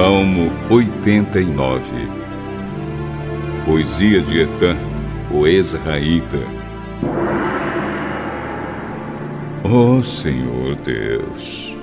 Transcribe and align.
Salmo 0.00 0.50
89 0.70 1.82
Poesia 3.66 4.22
de 4.22 4.40
Etan, 4.40 4.78
o 5.30 5.46
Ezraíta 5.46 6.38
Ó 9.62 9.98
oh, 9.98 10.02
Senhor 10.02 10.76
Deus, 10.76 11.76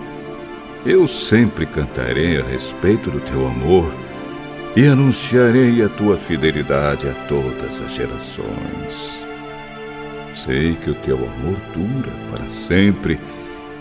eu 0.84 1.08
sempre 1.08 1.68
cantarei 1.68 2.42
a 2.42 2.44
respeito 2.44 3.12
do 3.12 3.20
teu 3.20 3.46
amor 3.46 3.94
e 4.76 4.88
anunciarei 4.88 5.84
a 5.84 5.90
tua 5.90 6.18
fidelidade 6.18 7.08
a 7.08 7.14
todas 7.28 7.80
as 7.80 7.94
gerações. 7.94 9.16
Sei 10.34 10.74
que 10.74 10.90
o 10.90 10.96
teu 10.96 11.18
amor 11.18 11.58
dura 11.72 12.12
para 12.32 12.50
sempre 12.50 13.20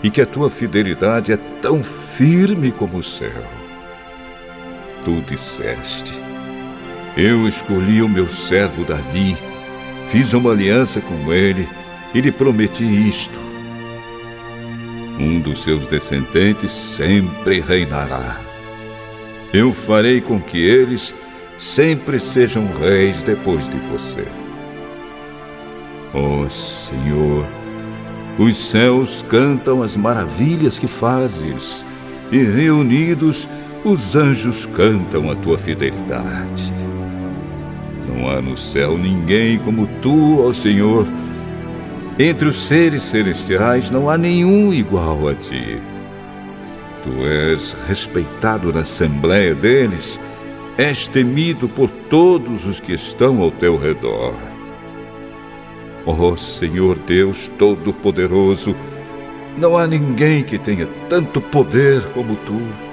e 0.03 0.11
que 0.11 0.21
a 0.21 0.27
tua 0.27 0.51
fidelidade 0.51 1.31
é 1.31 1.39
tão 1.59 1.81
firme 1.81 2.71
como 2.71 2.99
o 2.99 3.03
céu. 3.03 3.66
Tu 5.07 5.21
disseste: 5.21 6.11
Eu 7.15 7.47
escolhi 7.47 8.01
o 8.01 8.09
meu 8.09 8.29
servo 8.29 8.83
Davi, 8.83 9.37
fiz 10.09 10.33
uma 10.33 10.51
aliança 10.51 10.99
com 10.99 11.31
ele 11.31 11.65
e 12.13 12.19
lhe 12.19 12.31
prometi 12.31 12.83
isto. 12.83 13.39
Um 15.17 15.39
dos 15.39 15.63
seus 15.63 15.87
descendentes 15.87 16.71
sempre 16.71 17.61
reinará 17.61 18.47
eu 19.53 19.73
farei 19.73 20.19
com 20.19 20.41
que 20.41 20.57
eles 20.57 21.15
sempre 21.57 22.19
sejam 22.19 22.67
reis 22.79 23.23
depois 23.23 23.67
de 23.67 23.77
você. 23.77 24.27
Ó 26.13 26.41
oh, 26.41 26.49
Senhor, 26.49 27.45
os 28.37 28.57
céus 28.57 29.23
cantam 29.29 29.81
as 29.81 29.95
maravilhas 29.95 30.77
que 30.77 30.87
fazes, 30.87 31.83
e 32.29 32.37
reunidos 32.43 33.47
os 33.83 34.15
anjos 34.15 34.65
cantam 34.65 35.31
a 35.31 35.35
tua 35.35 35.57
fidelidade. 35.57 36.73
Não 38.07 38.29
há 38.29 38.41
no 38.41 38.57
céu 38.57 38.97
ninguém 38.97 39.59
como 39.59 39.87
tu, 40.01 40.41
ó 40.41 40.53
Senhor. 40.53 41.05
Entre 42.19 42.47
os 42.47 42.67
seres 42.67 43.03
celestiais 43.03 43.91
não 43.91 44.09
há 44.09 44.17
nenhum 44.17 44.73
igual 44.73 45.27
a 45.27 45.35
ti. 45.35 45.77
Tu 47.03 47.25
és 47.25 47.75
respeitado 47.87 48.73
na 48.73 48.79
assembleia 48.81 49.53
deles, 49.53 50.19
és 50.77 51.07
temido 51.07 51.69
por 51.69 51.89
todos 52.09 52.65
os 52.65 52.79
que 52.79 52.93
estão 52.93 53.41
ao 53.41 53.51
teu 53.51 53.77
redor. 53.77 54.33
Ó 56.05 56.35
Senhor 56.35 56.97
Deus 56.99 57.51
Todo-Poderoso, 57.57 58.75
não 59.57 59.77
há 59.77 59.85
ninguém 59.87 60.43
que 60.43 60.57
tenha 60.57 60.87
tanto 61.09 61.39
poder 61.39 62.03
como 62.13 62.35
tu. 62.37 62.86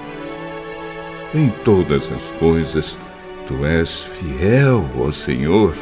Em 1.34 1.48
todas 1.64 2.10
as 2.12 2.22
coisas, 2.38 2.98
tu 3.46 3.64
és 3.66 4.02
fiel, 4.04 4.84
ó 4.98 5.10
Senhor. 5.10 5.74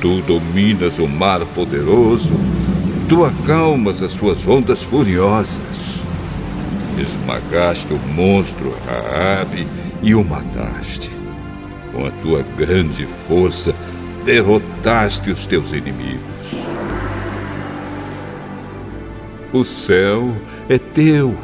Tu 0.00 0.20
dominas 0.22 0.98
o 0.98 1.06
mar 1.06 1.44
poderoso, 1.54 2.32
tu 3.08 3.24
acalmas 3.24 4.02
as 4.02 4.12
suas 4.12 4.46
ondas 4.46 4.82
furiosas 4.82 5.88
esmagaste 7.00 7.92
o 7.92 7.98
monstro 7.98 8.74
Raabe 8.86 9.66
e 10.02 10.14
o 10.14 10.24
mataste. 10.24 11.10
Com 11.92 12.06
a 12.06 12.10
tua 12.22 12.44
grande 12.56 13.06
força, 13.26 13.74
derrotaste 14.24 15.30
os 15.30 15.46
teus 15.46 15.72
inimigos. 15.72 16.20
O 19.52 19.64
céu 19.64 20.34
é 20.68 20.78
teu 20.78 21.36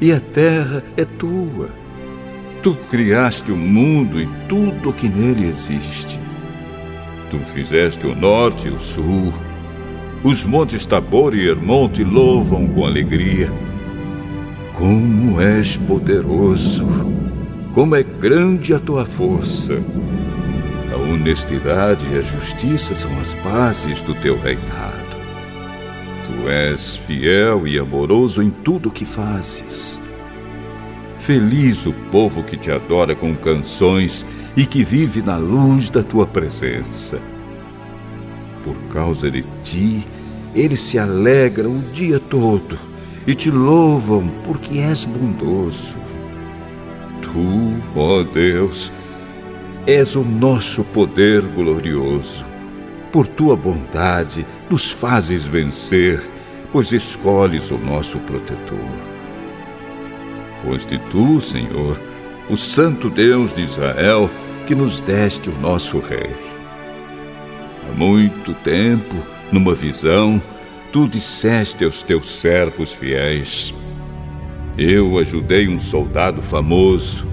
e 0.00 0.12
a 0.12 0.20
terra 0.20 0.82
é 0.96 1.04
tua. 1.04 1.68
Tu 2.62 2.74
criaste 2.90 3.52
o 3.52 3.56
mundo 3.56 4.20
e 4.20 4.28
tudo 4.48 4.90
o 4.90 4.92
que 4.92 5.08
nele 5.08 5.48
existe. 5.48 6.18
Tu 7.30 7.38
fizeste 7.54 8.04
o 8.06 8.16
norte 8.16 8.66
e 8.66 8.70
o 8.70 8.80
sul. 8.80 9.32
Os 10.24 10.44
montes 10.44 10.84
Tabor 10.84 11.34
e 11.36 11.48
Hermon 11.48 11.88
te 11.88 12.02
louvam 12.02 12.66
com 12.66 12.84
alegria. 12.84 13.48
Como 14.74 15.40
és 15.40 15.76
poderoso! 15.76 16.84
Como 17.72 17.94
é 17.94 18.02
grande 18.02 18.74
a 18.74 18.80
tua 18.80 19.06
força! 19.06 19.80
A 20.92 20.96
honestidade 20.96 22.04
e 22.12 22.18
a 22.18 22.22
justiça 22.22 22.94
são 22.94 23.10
as 23.20 23.34
bases 23.34 24.02
do 24.02 24.14
teu 24.14 24.36
reinado. 24.36 24.98
Tu 26.26 26.48
és 26.48 26.96
fiel 26.96 27.68
e 27.68 27.78
amoroso 27.78 28.42
em 28.42 28.50
tudo 28.50 28.88
o 28.88 28.92
que 28.92 29.04
fazes. 29.04 30.00
Feliz 31.28 31.84
o 31.84 31.92
povo 32.10 32.42
que 32.42 32.56
te 32.56 32.70
adora 32.70 33.14
com 33.14 33.36
canções 33.36 34.24
e 34.56 34.64
que 34.64 34.82
vive 34.82 35.20
na 35.20 35.36
luz 35.36 35.90
da 35.90 36.02
tua 36.02 36.26
presença. 36.26 37.20
Por 38.64 38.74
causa 38.94 39.30
de 39.30 39.42
ti, 39.62 40.06
eles 40.54 40.80
se 40.80 40.98
alegram 40.98 41.68
o 41.68 41.82
dia 41.92 42.18
todo 42.18 42.78
e 43.26 43.34
te 43.34 43.50
louvam 43.50 44.26
porque 44.46 44.78
és 44.78 45.04
bondoso. 45.04 45.96
Tu, 47.20 47.74
ó 47.94 48.22
Deus, 48.22 48.90
és 49.86 50.16
o 50.16 50.22
nosso 50.24 50.82
poder 50.82 51.42
glorioso. 51.42 52.42
Por 53.12 53.26
tua 53.26 53.54
bondade 53.54 54.46
nos 54.70 54.90
fazes 54.90 55.44
vencer, 55.44 56.26
pois 56.72 56.90
escolhes 56.90 57.70
o 57.70 57.76
nosso 57.76 58.18
protetor. 58.20 59.07
Foste 60.62 61.00
tu, 61.10 61.40
Senhor, 61.40 62.00
o 62.48 62.56
Santo 62.56 63.08
Deus 63.08 63.52
de 63.52 63.62
Israel, 63.62 64.30
que 64.66 64.74
nos 64.74 65.00
deste 65.00 65.48
o 65.48 65.58
nosso 65.60 65.98
Rei. 65.98 66.30
Há 67.88 67.96
muito 67.96 68.54
tempo, 68.54 69.16
numa 69.52 69.74
visão, 69.74 70.42
Tu 70.90 71.06
disseste 71.06 71.84
aos 71.84 72.02
teus 72.02 72.40
servos 72.40 72.92
fiéis: 72.92 73.74
Eu 74.76 75.18
ajudei 75.18 75.68
um 75.68 75.78
soldado 75.78 76.40
famoso, 76.40 77.26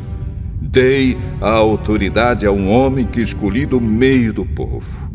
dei 0.59 1.17
a 1.39 1.51
autoridade 1.51 2.45
a 2.45 2.51
um 2.51 2.69
homem 2.69 3.05
que 3.05 3.21
escolhi 3.21 3.65
do 3.65 3.79
meio 3.79 4.33
do 4.33 4.45
povo. 4.45 5.05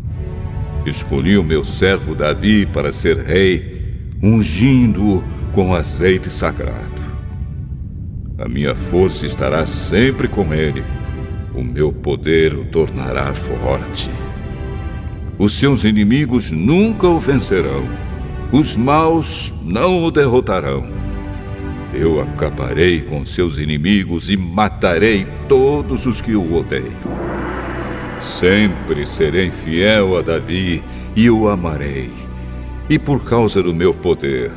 Escolhi 0.86 1.36
o 1.36 1.44
meu 1.44 1.62
servo 1.62 2.14
Davi 2.14 2.64
para 2.64 2.94
ser 2.94 3.18
rei, 3.18 3.98
ungindo-o 4.22 5.22
com 5.52 5.74
azeite 5.74 6.30
sagrado. 6.30 6.99
A 8.40 8.48
minha 8.48 8.74
força 8.74 9.26
estará 9.26 9.66
sempre 9.66 10.26
com 10.26 10.52
ele, 10.52 10.82
o 11.54 11.62
meu 11.62 11.92
poder 11.92 12.54
o 12.54 12.64
tornará 12.64 13.32
forte. 13.34 14.10
Os 15.38 15.52
seus 15.52 15.84
inimigos 15.84 16.50
nunca 16.50 17.06
o 17.06 17.20
vencerão 17.20 17.84
os 18.52 18.76
maus 18.76 19.52
não 19.62 20.02
o 20.02 20.10
derrotarão. 20.10 20.84
Eu 21.94 22.20
acabarei 22.20 23.00
com 23.00 23.24
seus 23.24 23.58
inimigos 23.58 24.28
e 24.28 24.36
matarei 24.36 25.24
todos 25.48 26.04
os 26.04 26.20
que 26.20 26.34
o 26.34 26.56
odeiam. 26.56 26.84
Sempre 28.20 29.06
serei 29.06 29.50
fiel 29.50 30.16
a 30.16 30.22
Davi 30.22 30.82
e 31.14 31.30
o 31.30 31.48
amarei. 31.48 32.10
E 32.88 32.98
por 32.98 33.24
causa 33.24 33.62
do 33.62 33.72
meu 33.72 33.94
poder, 33.94 34.50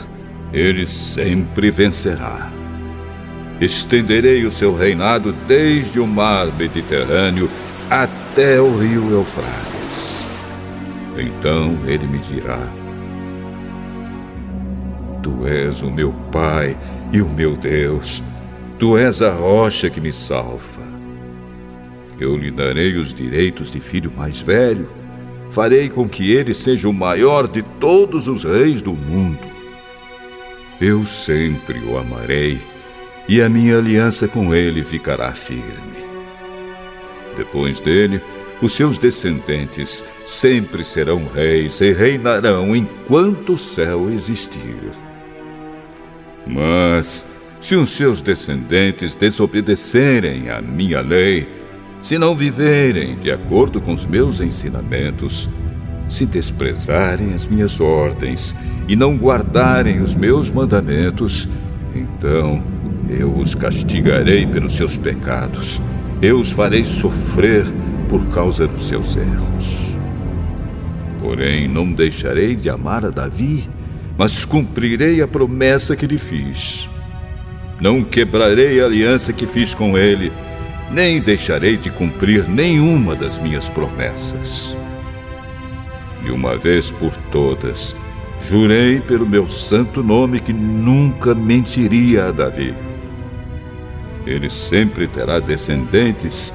ele 0.51 0.87
sempre 0.87 1.69
vencerá. 1.69 2.62
Estenderei 3.61 4.45
o 4.45 4.51
seu 4.51 4.75
reinado 4.75 5.31
desde 5.47 5.99
o 5.99 6.07
mar 6.07 6.47
Mediterrâneo 6.57 7.49
até 7.89 8.59
o 8.59 8.77
rio 8.77 9.11
Eufrates. 9.11 10.25
Então 11.17 11.77
ele 11.85 12.07
me 12.07 12.17
dirá: 12.19 12.67
Tu 15.21 15.47
és 15.47 15.81
o 15.81 15.91
meu 15.91 16.11
Pai 16.31 16.75
e 17.11 17.21
o 17.21 17.29
meu 17.29 17.55
Deus. 17.55 18.23
Tu 18.79 18.97
és 18.97 19.21
a 19.21 19.31
rocha 19.31 19.89
que 19.89 20.01
me 20.01 20.11
salva. 20.11 20.83
Eu 22.19 22.35
lhe 22.35 22.51
darei 22.51 22.97
os 22.97 23.13
direitos 23.13 23.69
de 23.69 23.79
filho 23.79 24.11
mais 24.15 24.41
velho. 24.41 24.89
Farei 25.51 25.89
com 25.89 26.09
que 26.09 26.31
ele 26.31 26.53
seja 26.53 26.89
o 26.89 26.93
maior 26.93 27.47
de 27.47 27.61
todos 27.79 28.27
os 28.27 28.43
reis 28.43 28.81
do 28.81 28.93
mundo. 28.93 29.53
Eu 30.81 31.05
sempre 31.05 31.79
o 31.79 31.97
amarei 31.97 32.59
e 33.27 33.41
a 33.41 33.49
minha 33.49 33.77
aliança 33.77 34.27
com 34.27 34.53
ele 34.53 34.83
ficará 34.83 35.31
firme. 35.33 35.63
Depois 37.35 37.79
dele, 37.79 38.21
os 38.61 38.73
seus 38.73 38.97
descendentes 38.97 40.03
sempre 40.25 40.83
serão 40.83 41.27
reis 41.33 41.81
e 41.81 41.91
reinarão 41.91 42.75
enquanto 42.75 43.53
o 43.53 43.57
céu 43.57 44.09
existir. 44.09 44.91
Mas, 46.45 47.25
se 47.61 47.75
os 47.75 47.89
seus 47.91 48.21
descendentes 48.21 49.15
desobedecerem 49.15 50.49
à 50.49 50.61
minha 50.61 51.01
lei, 51.01 51.47
se 52.01 52.17
não 52.17 52.35
viverem 52.35 53.15
de 53.17 53.31
acordo 53.31 53.79
com 53.79 53.93
os 53.93 54.05
meus 54.05 54.41
ensinamentos, 54.41 55.49
se 56.09 56.25
desprezarem 56.25 57.33
as 57.33 57.47
minhas 57.47 57.79
ordens 57.79 58.55
e 58.87 58.95
não 58.95 59.15
guardarem 59.15 60.01
os 60.01 60.13
meus 60.13 60.51
mandamentos, 60.51 61.47
então 61.95 62.61
Eu 63.09 63.35
os 63.35 63.53
castigarei 63.53 64.45
pelos 64.45 64.75
seus 64.75 64.97
pecados. 64.97 65.81
Eu 66.21 66.39
os 66.39 66.51
farei 66.51 66.83
sofrer 66.83 67.65
por 68.09 68.25
causa 68.27 68.67
dos 68.67 68.87
seus 68.87 69.17
erros. 69.17 69.95
Porém, 71.19 71.67
não 71.67 71.91
deixarei 71.91 72.55
de 72.55 72.69
amar 72.69 73.05
a 73.05 73.09
Davi, 73.09 73.69
mas 74.17 74.45
cumprirei 74.45 75.21
a 75.21 75.27
promessa 75.27 75.95
que 75.95 76.05
lhe 76.05 76.17
fiz. 76.17 76.87
Não 77.79 78.03
quebrarei 78.03 78.81
a 78.81 78.85
aliança 78.85 79.33
que 79.33 79.47
fiz 79.47 79.73
com 79.73 79.97
ele, 79.97 80.31
nem 80.91 81.19
deixarei 81.19 81.75
de 81.75 81.89
cumprir 81.89 82.47
nenhuma 82.47 83.15
das 83.15 83.39
minhas 83.39 83.67
promessas. 83.69 84.75
E 86.25 86.31
uma 86.31 86.55
vez 86.55 86.91
por 86.91 87.11
todas, 87.31 87.95
jurei 88.47 88.99
pelo 89.01 89.25
meu 89.25 89.47
santo 89.47 90.03
nome 90.03 90.39
que 90.39 90.53
nunca 90.53 91.33
mentiria 91.33 92.27
a 92.27 92.31
Davi. 92.31 92.73
Ele 94.25 94.49
sempre 94.49 95.07
terá 95.07 95.39
descendentes, 95.39 96.53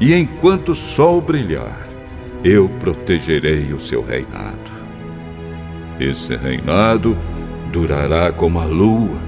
e 0.00 0.14
enquanto 0.14 0.70
o 0.70 0.74
sol 0.74 1.20
brilhar, 1.20 1.86
eu 2.44 2.68
protegerei 2.80 3.72
o 3.72 3.80
seu 3.80 4.04
reinado. 4.04 4.70
Esse 5.98 6.36
reinado 6.36 7.16
durará 7.72 8.30
como 8.30 8.60
a 8.60 8.64
lua, 8.64 9.18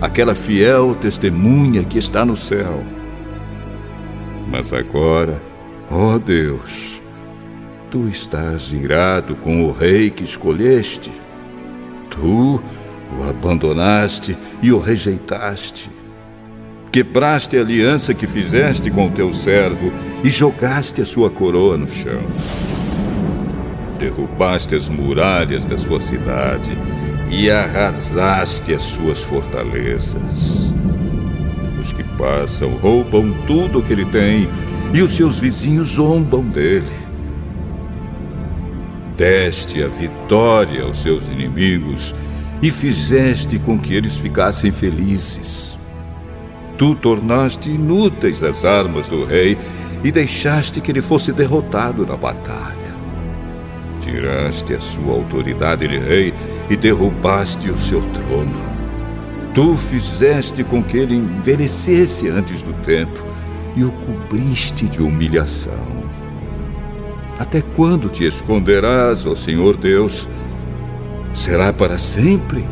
aquela 0.00 0.34
fiel 0.34 0.94
testemunha 1.00 1.82
que 1.82 1.98
está 1.98 2.24
no 2.24 2.36
céu. 2.36 2.84
Mas 4.50 4.72
agora, 4.72 5.40
ó 5.90 6.18
Deus, 6.18 7.00
tu 7.90 8.08
estás 8.08 8.72
irado 8.72 9.34
com 9.36 9.64
o 9.64 9.72
rei 9.72 10.10
que 10.10 10.24
escolheste. 10.24 11.10
Tu 12.10 12.60
o 13.18 13.28
abandonaste 13.28 14.36
e 14.62 14.72
o 14.72 14.78
rejeitaste. 14.78 15.90
Quebraste 16.92 17.56
a 17.56 17.60
aliança 17.60 18.12
que 18.12 18.26
fizeste 18.26 18.90
com 18.90 19.06
o 19.06 19.10
teu 19.12 19.32
servo 19.32 19.92
e 20.24 20.28
jogaste 20.28 21.00
a 21.00 21.04
sua 21.04 21.30
coroa 21.30 21.76
no 21.76 21.88
chão. 21.88 22.20
Derrubaste 23.96 24.74
as 24.74 24.88
muralhas 24.88 25.64
da 25.64 25.78
sua 25.78 26.00
cidade 26.00 26.76
e 27.30 27.48
arrasaste 27.48 28.74
as 28.74 28.82
suas 28.82 29.22
fortalezas. 29.22 30.72
Os 31.80 31.92
que 31.92 32.02
passam 32.18 32.70
roubam 32.70 33.32
tudo 33.46 33.78
o 33.78 33.82
que 33.84 33.92
ele 33.92 34.06
tem 34.06 34.48
e 34.92 35.00
os 35.00 35.12
seus 35.12 35.38
vizinhos 35.38 35.90
zombam 35.90 36.42
dele. 36.42 36.90
Deste 39.16 39.80
a 39.80 39.86
vitória 39.86 40.82
aos 40.82 41.00
seus 41.02 41.28
inimigos 41.28 42.12
e 42.60 42.68
fizeste 42.72 43.60
com 43.60 43.78
que 43.78 43.94
eles 43.94 44.16
ficassem 44.16 44.72
felizes. 44.72 45.78
Tu 46.80 46.94
tornaste 46.94 47.70
inúteis 47.70 48.42
as 48.42 48.64
armas 48.64 49.06
do 49.06 49.26
rei 49.26 49.58
e 50.02 50.10
deixaste 50.10 50.80
que 50.80 50.90
ele 50.90 51.02
fosse 51.02 51.30
derrotado 51.30 52.06
na 52.06 52.16
batalha. 52.16 52.94
Tiraste 54.00 54.72
a 54.72 54.80
sua 54.80 55.12
autoridade 55.12 55.86
de 55.86 55.98
rei 55.98 56.32
e 56.70 56.76
derrubaste 56.78 57.68
o 57.68 57.78
seu 57.78 58.00
trono. 58.14 58.58
Tu 59.52 59.76
fizeste 59.76 60.64
com 60.64 60.82
que 60.82 60.96
ele 60.96 61.16
envelhecesse 61.16 62.30
antes 62.30 62.62
do 62.62 62.72
tempo 62.82 63.26
e 63.76 63.84
o 63.84 63.90
cobriste 63.90 64.86
de 64.86 65.02
humilhação. 65.02 66.02
Até 67.38 67.60
quando 67.60 68.08
te 68.08 68.24
esconderás, 68.24 69.26
ó 69.26 69.36
Senhor 69.36 69.76
Deus? 69.76 70.26
Será 71.34 71.74
para 71.74 71.98
sempre? 71.98 72.64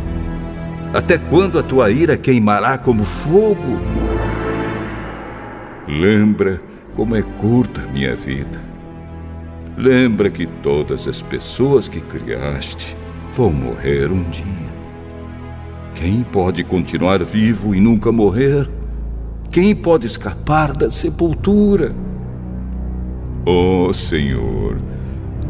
Até 0.92 1.18
quando 1.18 1.58
a 1.58 1.62
tua 1.62 1.90
ira 1.90 2.16
queimará 2.16 2.78
como 2.78 3.04
fogo? 3.04 3.78
Lembra 5.86 6.60
como 6.94 7.14
é 7.14 7.22
curta 7.22 7.82
minha 7.92 8.16
vida. 8.16 8.60
Lembra 9.76 10.30
que 10.30 10.46
todas 10.62 11.06
as 11.06 11.20
pessoas 11.20 11.88
que 11.88 12.00
criaste 12.00 12.96
vão 13.32 13.52
morrer 13.52 14.10
um 14.10 14.22
dia. 14.30 14.44
Quem 15.94 16.22
pode 16.22 16.64
continuar 16.64 17.22
vivo 17.22 17.74
e 17.74 17.80
nunca 17.80 18.10
morrer? 18.10 18.68
Quem 19.50 19.76
pode 19.76 20.06
escapar 20.06 20.72
da 20.72 20.90
sepultura? 20.90 21.94
Oh 23.44 23.92
Senhor, 23.92 24.78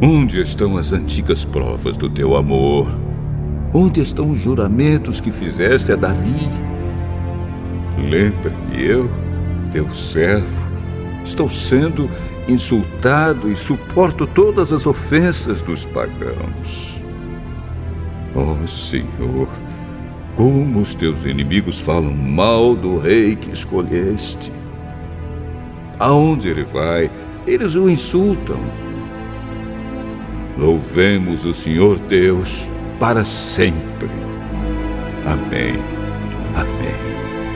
onde 0.02 0.40
estão 0.40 0.76
as 0.76 0.92
antigas 0.92 1.44
provas 1.44 1.96
do 1.96 2.10
teu 2.10 2.36
amor? 2.36 3.07
Onde 3.72 4.00
estão 4.00 4.30
os 4.30 4.40
juramentos 4.40 5.20
que 5.20 5.30
fizeste 5.30 5.92
a 5.92 5.96
Davi? 5.96 6.48
Lembra 7.98 8.50
que 8.50 8.82
eu, 8.82 9.10
teu 9.70 9.90
servo, 9.90 10.62
estou 11.22 11.50
sendo 11.50 12.08
insultado 12.48 13.50
e 13.50 13.54
suporto 13.54 14.26
todas 14.26 14.72
as 14.72 14.86
ofensas 14.86 15.60
dos 15.60 15.84
pagãos. 15.84 16.98
Oh 18.34 18.66
Senhor, 18.66 19.48
como 20.34 20.80
os 20.80 20.94
teus 20.94 21.24
inimigos 21.24 21.78
falam 21.78 22.14
mal 22.14 22.74
do 22.74 22.96
rei 22.96 23.36
que 23.36 23.50
escolheste. 23.50 24.50
Aonde 25.98 26.48
ele 26.48 26.64
vai, 26.64 27.10
eles 27.46 27.74
o 27.74 27.90
insultam. 27.90 28.60
Louvemos 30.56 31.44
o 31.44 31.52
Senhor 31.52 31.98
Deus 31.98 32.66
para 32.98 33.24
sempre. 33.24 34.08
Amém. 35.26 35.74
Amém. 36.54 37.47